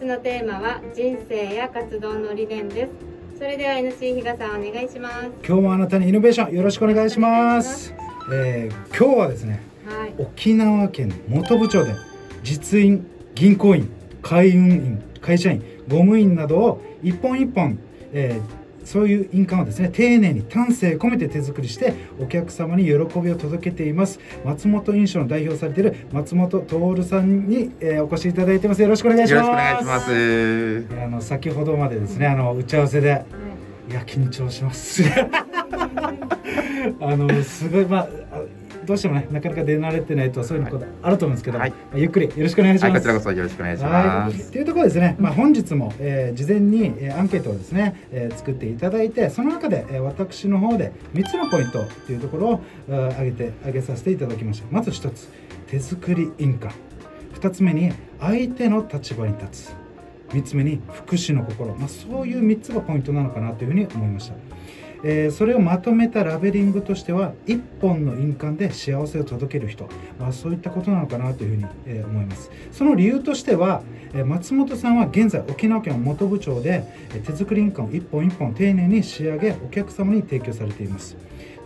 [0.00, 2.92] 日のテーマは人生や活動の理念です。
[3.36, 5.30] それでは NC 比嘉さんお願いします。
[5.44, 7.92] 今日もあなたにイノベーションよろしくお願いします。
[8.32, 11.94] えー、今日はですね、はい、沖縄県本部町で
[12.44, 13.90] 実印銀行員
[14.22, 17.78] 海運員会社員ご務員などを一本一本、
[18.12, 18.42] えー、
[18.84, 24.18] そういう印鑑をですね丁寧に丹精込めて手作りしてお客様に喜びを届けています。
[24.44, 28.82] 松本印象の代表されている松本徹さんに、えー、お越しいただいてます。
[28.82, 29.46] よろしくお願いします。
[29.46, 31.04] よろしくお願いします。
[31.04, 33.24] あの先ほどまでですねあの打ち合わせで、
[33.90, 35.02] いや緊張します。
[37.00, 38.08] あのすごいまあ
[38.88, 44.62] どうしてもねなかなか出慣れてないとそういうことあると思うんですけど、はい、ゆっくりよろしくお願いします、はい、こちらこそよろしくお願いします、とい。
[44.62, 52.60] うところですね、まあ、本日も、えー、事前に、えー、アンケートをですね、えー、作っていただいてその中で、えー、私の方で3つのポイントというところを
[53.10, 54.68] 挙げて挙げさせていただきました。
[54.70, 55.28] まず1つ
[55.66, 56.74] 手作り印鑑
[57.34, 59.88] 2つ目に相手の立場に立つ。
[60.30, 64.34] 3つ目に福祉の心、まあ、そういう3つがポイントなのかなというふうに思いました
[65.02, 72.50] えー、それをまとめたラベリングとしては一本の印鑑で幸せを届ける人、まあ、そういったことなのかなというふうに、えー、思います。
[72.72, 73.82] その理由としては、
[74.12, 81.16] えー、松本さんは現在沖縄県本部町で、え手作り印鑑を一本一本丁寧に仕上げお客様に提供されています。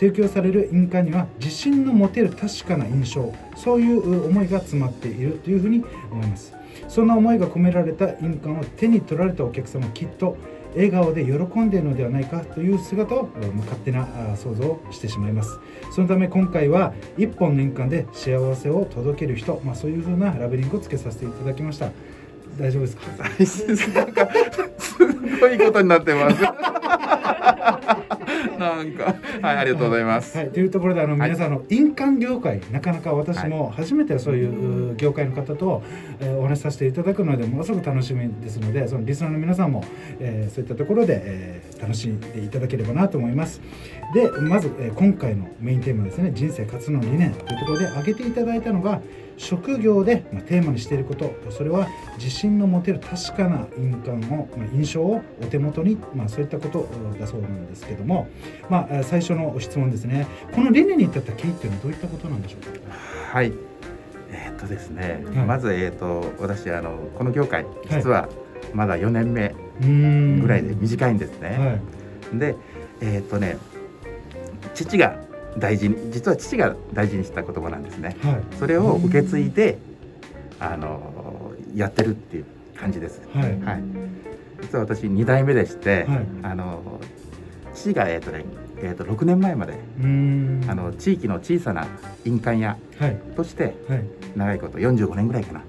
[0.00, 6.54] 提供される印鑑には自信の持てる確かな印象そういう思いが詰まっているというふうに思います。
[6.88, 10.38] そんな思いが込められた印鑑を手に取られたお客様きっと
[10.74, 13.28] 笑顔で喜んでいるのではないかという姿を
[13.60, 15.58] 勝手な想像をしてしまいます。
[15.92, 21.90] そのため今回は1本年間で幸せを届ける人、まあ、そういうふうなラベリングをつけさせていただきました。
[22.60, 24.00] 大丈夫ですか？
[24.00, 24.28] なんか
[24.78, 24.98] す
[25.40, 26.42] ごいことになってます。
[28.58, 30.36] なんか、はい、ありがとうございます。
[30.36, 35.82] はい、というところで、あの、皆さんの印鑑業界、なかなか私も初めてそういう業界の方と、
[36.20, 39.82] えー、お話しさせていただくので、ものすごく楽しみですので、そのリスナーの皆さんも、
[40.18, 43.62] えー、そういったところで、えー、楽しんでいただければなと思います。
[44.14, 49.00] で、まず、えー、今回のメインテーマですね、人生活の理念というところで挙げていただいたのが、
[49.40, 56.86] 職業で、まあ、テーマにしていることそれは自信の持てる確かな印鑑を、まあ、印象をお手元に、まあ、そういったこと
[57.18, 58.28] だそうなんですけども、
[58.68, 60.26] まあ、最初の質問ですね。
[60.54, 62.94] この理念に至った経緯っていうのはどういったことなんでしょうか？
[63.32, 63.52] はい。
[64.30, 68.28] えー、っとですね、はい、まず、えー、っと私あのこの業界実は
[68.74, 69.54] まだ4年目
[70.42, 71.80] ぐらいで短いんですね。
[72.32, 72.56] はい、で
[73.00, 73.56] えー、っとね
[74.74, 75.18] 父が
[75.58, 79.78] 大事に実は父が大事にした言葉なんですね、はい、それを受け継いで
[80.58, 82.44] あのやってるっていう
[82.76, 83.82] 感じです、はい、はい、
[84.62, 87.00] 実は私2代目でして、はい、あの
[87.74, 88.44] 父が、えーとね
[88.82, 89.74] えー、と6年前まで
[90.68, 91.86] あの地域の小さな
[92.24, 92.78] 印鑑屋
[93.36, 93.74] として、
[94.36, 95.60] 長いこと45年ぐらいかな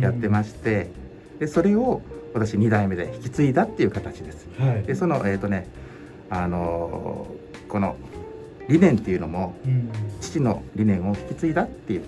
[0.00, 0.90] やってまして
[1.38, 2.02] でそれを
[2.34, 4.46] 私2代目で引き継いだっていう形です。
[4.86, 5.68] でそのえっ、ー、とね
[6.30, 7.26] あの
[7.68, 7.96] この
[8.68, 9.54] 理念っていうのも、
[10.20, 12.04] 父の理念を引き継いだっていう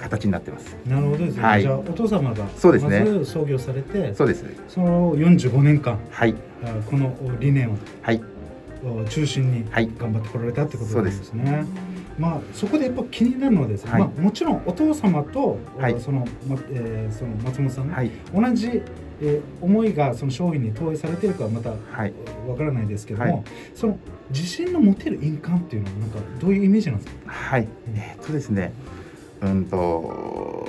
[0.00, 0.76] 形になってます。
[0.86, 1.42] なるほどですね。
[1.42, 3.00] はい、じゃあお父様がそうですね。
[3.00, 4.44] まず創業されて、そうです。
[4.68, 6.34] その45年間、はい、
[6.86, 8.20] この理念を、はい、
[9.08, 11.50] 中心に頑張ってこられたってことですね。
[11.50, 11.66] はい、
[12.18, 18.82] まあそこでやっぱ気になるのはですね、はい、まあもちろんお父様と、はい、そのまえー、その松本さん、はい、同じ
[19.26, 21.76] えー、思いがその商品に投影されてるかはまたわ
[22.56, 23.98] からないですけども、はい、その
[24.30, 27.32] 自信の持てる印鑑っていうのはなんかどういうイメージなんですか？
[27.32, 28.72] はい、えー、っとですね
[29.40, 30.68] うんと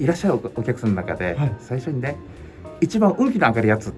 [0.00, 2.16] いらっしゃるお客さんの中で、最初にね
[2.80, 3.92] 一番運気の上がるやつ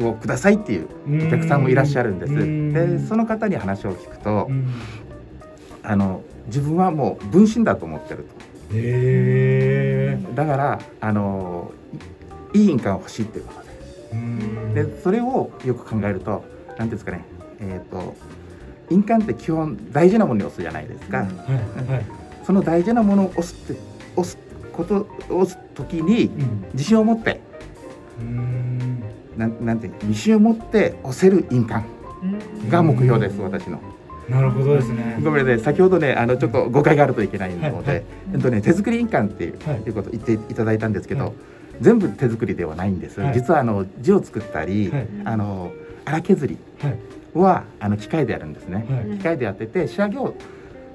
[0.00, 0.88] をくださいっていう
[1.26, 2.34] お客さんもいらっしゃるんです。
[2.98, 4.50] でその方に話を聞くと
[5.82, 8.48] あの自分はもう分身だと思ってると。
[8.74, 11.72] へだからあの
[12.54, 13.68] いい印鑑欲しいっていうことで。
[14.84, 16.44] でそれをよく考えると
[16.78, 17.24] 何ですかね。
[17.60, 18.14] えっ、ー、と
[18.90, 21.26] 印鑑って基本大事なものに押すじゃないですか、はい。
[21.92, 22.06] はい、
[22.44, 23.80] その大事なものを押すって
[24.16, 24.38] 押す
[24.72, 26.30] こと押す時に
[26.72, 27.40] 自信を持って、
[28.20, 29.02] うん、
[29.36, 31.84] なんなんて自信を持って押せる印鑑
[32.70, 33.80] が目標です私の。
[34.28, 35.18] なるほどですね。
[35.22, 37.72] ごめんね、先ほどね、あのちょっと誤解があるといけないので、はい。
[37.72, 39.52] はい、えっとね、手作り印鑑っていう,、
[39.86, 41.32] いうことを言っていただいたんですけど、はい
[41.80, 45.72] 全部手作りではないんです、はい、実はあの字を作ったり、はい、あの
[46.04, 46.58] 荒削り
[47.34, 48.86] は、あの機械でやるんですね、
[49.18, 50.34] 機械でやってて仕上げを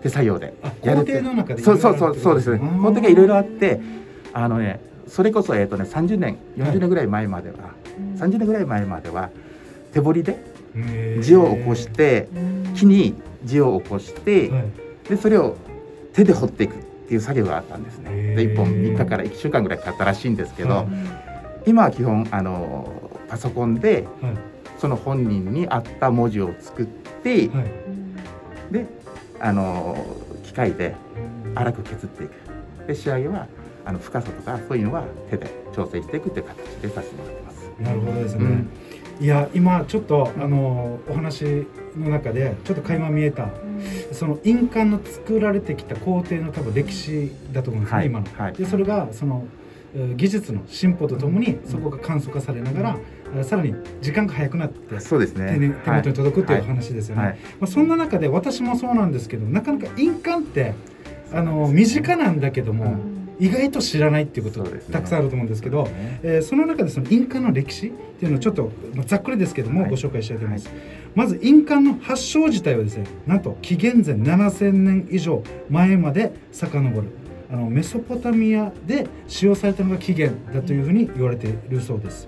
[0.01, 0.53] 手作業で
[0.83, 1.59] やるっていう。
[1.59, 2.59] そうそうそうそうですね。
[2.59, 3.80] 工程がいろいろあって
[4.33, 7.63] あのねそれこそえっ、ー、とね30年40年ぐらい前までは、は
[8.15, 9.30] い、30年ぐらい前までは
[9.94, 10.44] 手彫りで
[11.21, 12.27] 字を起こして
[12.75, 13.13] 木に
[13.44, 14.51] 字を起こして、
[15.07, 15.56] でそれを
[16.13, 16.75] 手で彫っていく
[17.13, 18.36] っていう作業があったんですね。
[18.36, 20.88] で1本3日から1週間ぐらいかかったらしいんですけど、
[21.68, 24.38] 今は基本あのパソコンではい。
[24.80, 28.74] その本人に合った文字を作って、はい。
[28.74, 28.86] で
[29.39, 29.95] あの
[30.44, 30.95] 機械で
[31.56, 32.31] 粗く削っていく。
[32.88, 33.48] で仕上げは
[33.86, 37.69] あの深さとかそういうのは手で調整していくっていう形でさせてもらってます。
[37.80, 38.69] なるほどですね、うん
[39.19, 41.65] いや今ちょっとあのお話
[41.98, 43.50] の中でちょっと垣間見えた
[44.12, 48.27] その印鑑の作られてきた工程の多分歴史だと思うんですね、はい今の。
[48.38, 48.54] はい。
[48.54, 49.45] でそれがその
[49.95, 52.98] えー技術の進歩とともにそこが簡素化されながら、
[53.36, 55.54] えーさらに時間が早くなってそうですね。
[55.54, 57.21] 手に手元に届くっていうはい話ですよね。
[57.24, 57.38] はい。
[57.59, 60.74] まあ、そんな中で私もそうなんですけどなかなか印鑑って
[61.31, 62.95] あの身近なんだけども、
[63.44, 64.94] 意外と知らないっていうことそうですね。
[64.94, 65.88] たくさんあると思うんですけど、
[66.24, 69.90] えーその中でその印鑑の歴史っていうのをちょっと、まあ、ざっくりですけども、はい。
[69.90, 70.72] ご紹介したいと思います、
[71.16, 77.07] まず印鑑の発祥自体はですねなんと紀元前7000年以上前まで遡る。
[77.51, 82.28] あのメソポタミアで使用されたのが起源だというふうに言われているそうです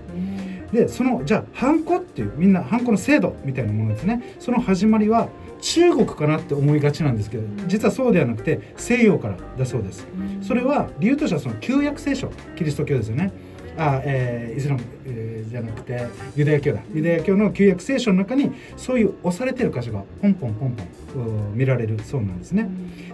[0.72, 4.36] でそのじゃあハンコっていうみんなハンコの制度みたいなものですね。
[4.38, 5.28] その始まりは
[5.60, 10.06] 中国かなって思いがちなんですけど実はそうではなくて西洋からだそうです。
[10.42, 13.32] それは理由としてはその旧約聖書キリスト教ですよね。
[13.78, 16.80] あ、えーイスラム、えーじゃなくてユダヤ教だ。
[16.92, 20.76] ユダヤ教の旧約聖書の中にそういう押されてる箇所がポンポンポン
[21.14, 22.68] ポンうん見られるそうなんですね。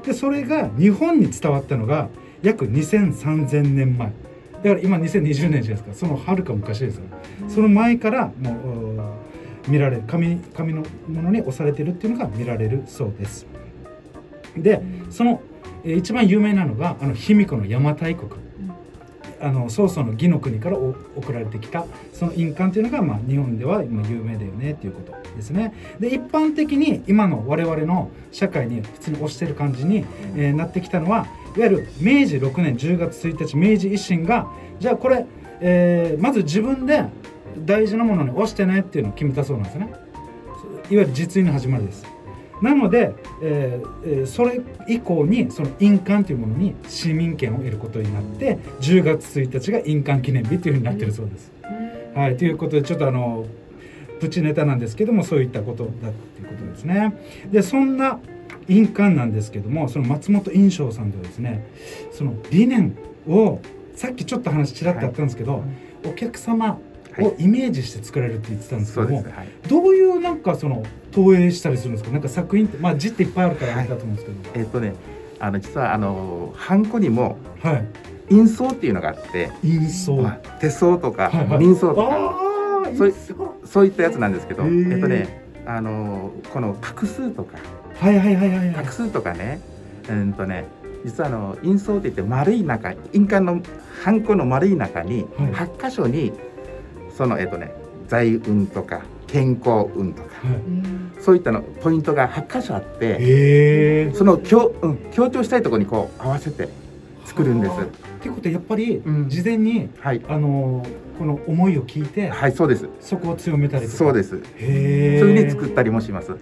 [0.04, 2.08] でそれが日本に伝わったのが
[2.43, 4.12] 約20003000年前
[4.62, 5.93] だから今2020年じゃないですか。
[5.93, 7.03] そのはるか昔ですよ。
[7.49, 8.50] その前からも
[9.67, 13.47] う見られる紙紙のものに押されてるっていうのが見られるそうです。
[14.56, 14.81] で
[15.11, 15.41] その
[15.85, 18.31] 一番有名なのがあの卑弥呼の邪馬台国。
[19.42, 25.74] あの曹操の義の国からお送られてきたその印鑑というのが、まあ、日本では今有名だよねっていうことですね。
[25.98, 30.04] で一般的に今の我々の社会に普通に押してる感じに、
[30.36, 34.46] えーなってきたのはいわゆる明治6年10月1日明治維新が
[34.78, 35.26] じゃあこれ、
[35.60, 37.04] えーまず自分で
[37.58, 39.92] 大事なものに押してねっていうのを決めたそうなんですね。
[40.90, 42.12] いわゆる実印の始まりです
[42.62, 51.53] なので、えーえーそれ以降にその印鑑というものに市民権を得ることになって10月1日が印鑑記念日というふうになってるそうです。
[52.14, 53.47] はい、ということでちょっとあの
[54.20, 57.14] プチネタなんですけどもそういったことだっていうことですね。
[57.50, 58.20] でそんな
[58.69, 61.67] 印鑑なんですけどもその松本印象さんではですね
[62.12, 63.61] その理念を
[63.94, 65.64] さっきちょっと話ちらっとあったんですけど、
[66.06, 66.79] お客様
[67.19, 69.25] をイメージして作られるって言ってたんですけども。
[69.69, 72.11] どういうなんかその投影したりするんですか？
[72.11, 74.38] なんか作品ってまあ字っていっぱいあるからあれだと思うんですけど。
[74.55, 74.94] えっ、とね、
[75.38, 77.87] あの実はあのハンコにもはい、
[78.31, 81.59] 印相っていうのがあって、印相まあ手相とかはいはい。
[81.59, 83.14] 人相とか、ああそう
[83.64, 87.59] そういったやつなんですけど、えっとね、あのこの画数とか
[88.00, 88.73] はいはいはいはいはい。
[88.75, 89.61] 画数とかね、
[90.09, 90.64] うんとね、
[91.05, 93.62] 実はあの印相って言って丸い中、印鑑の
[94.03, 95.53] ハンコの丸い中にはい。
[95.53, 96.32] 八箇所に
[97.17, 97.73] そのえっとね
[98.09, 100.29] 財運とか健康運とか。
[100.47, 100.56] はい。
[101.20, 106.69] そういったのポイントが8箇所あってその強,、うん、強調したいところにこう合わせて
[107.25, 107.73] 作るんです。
[107.73, 107.85] っ
[108.20, 109.29] てことはやっぱりうん。
[109.29, 110.85] 事前に、はい、あの
[111.19, 112.88] この思いを聞いて、はい、そうです。
[113.00, 113.99] そこを強めたりとか。
[113.99, 114.37] そうです。
[114.37, 115.20] へえ。
[115.20, 116.32] そういうふうに作ったりもします。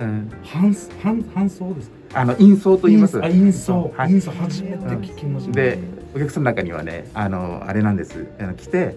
[0.00, 2.20] うん、半半半相ですか？
[2.20, 3.22] あの印相と言います。
[3.22, 4.10] あ印相、はい。
[4.10, 5.78] 印相初めて聞きました、で、
[6.14, 8.26] お客さんの中にはね、あのあれなんです。
[8.40, 8.94] あの来て、はい、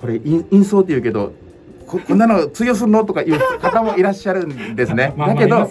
[0.00, 1.32] これ印印相って言うけど。
[1.88, 3.02] ここんなの通用するの？
[3.06, 5.14] とかいう方もいらっしゃるんですね。
[5.16, 5.70] まあまあだけど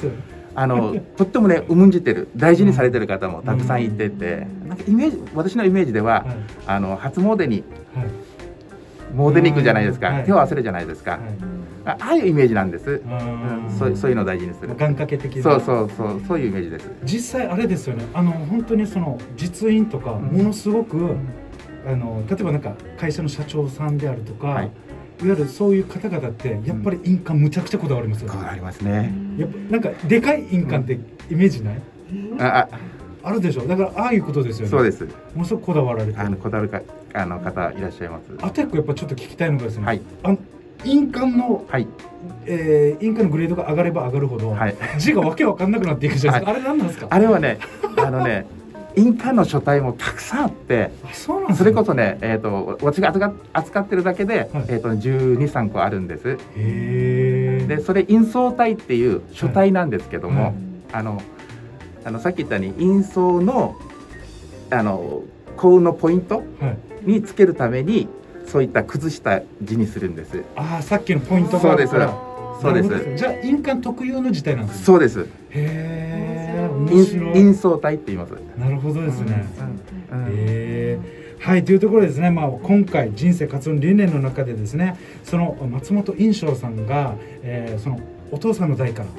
[0.55, 2.27] あのとってもね 重んじてる。
[2.35, 6.25] 大事にされてる方もたくさんいてて、なんかイメージ私のイメージでは、はい。
[6.65, 8.05] あの初詣にはい
[9.15, 11.19] 詣に行くじゃないですか、はい手を合わせるじゃないですか、はい。
[11.85, 13.69] あああいうイメージなんです、うん。
[13.77, 14.69] そうそういうのを大事にする。
[14.69, 15.43] 願掛け的な。
[15.43, 16.21] そうそうそう。
[16.27, 16.91] そういうイメージです。
[17.03, 18.05] 実際あれですよね。
[18.13, 20.23] あの本当にその実印とかん。
[20.23, 21.15] ものすごく、
[21.85, 24.65] あの例えばなんか会社の社長さんであるとか、はい。
[24.65, 24.71] い、わ
[25.21, 30.93] ゆるそういう方々ってやっぱり印鑑むちゃくちゃこだわりますよね、こうありますね、やっぱなんかでかい印鑑って
[31.33, 31.81] イメージない、
[32.39, 32.67] あ
[33.23, 33.31] あ。
[33.31, 33.67] るでしょ。
[33.67, 34.67] だからああいうことですよね。
[34.67, 35.03] あそうです。
[35.33, 36.19] ものすごくこだわられてる。
[36.19, 36.81] あのこだわるか
[37.13, 38.23] あの方いらっしゃいます。
[38.41, 40.01] あと一個やっぱちょっと聞きたいのがですね、はい。
[40.23, 40.37] あの
[40.83, 41.87] 印鑑の、はい。
[42.45, 44.75] えー、印鑑のグレードが上がれば上がるほど、はい。
[44.99, 47.07] 字がわけわかんなくなっていくじゃないですか、あれ何なんですか？
[47.09, 47.59] あれはね
[47.97, 48.45] あのね
[48.95, 54.49] 印鑑の書体もたくさんあってあそうなんですそねれこそね、えー、と私が扱ってるだけで、はい。
[54.69, 56.37] えー、と1 2 3個あるんです。
[56.55, 60.53] でそれ印相体っていう書体なんですけども、はい。
[60.93, 61.21] あの
[62.05, 63.75] あのさっき言ったように印相の
[64.69, 65.21] あの
[65.57, 66.77] 幸運のポイントはい。
[67.03, 68.07] につけるために
[68.45, 70.43] そういった崩した字にするんです。
[70.55, 71.93] ああさっきのポイントそうです。
[71.93, 73.15] なるほど。
[73.15, 74.85] じゃあ印鑑特有の字体なんですね。
[74.85, 75.21] そうです。
[75.21, 78.31] へえ面印相体って言います。
[78.57, 79.45] なるほどですね、
[80.11, 80.19] うん。
[80.19, 80.27] うん。
[80.27, 80.99] へえ
[81.39, 87.99] はいというところでですね、まあ、今回人生活動理念の中でですねその松本印象さんが、えー、その
[88.31, 89.09] お父さんの代から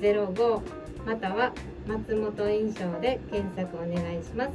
[0.00, 0.60] ttot05
[1.06, 1.52] または
[1.86, 4.50] 松本印象で検索お願いします。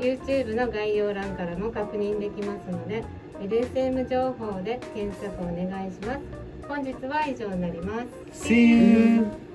[0.00, 3.04] YouTube の概要欄からも確認できますので
[3.40, 6.20] LSM 情報で検索お願いします。
[6.66, 8.02] 本日は以上になりま
[8.32, 8.46] す。
[8.48, 9.51] See you!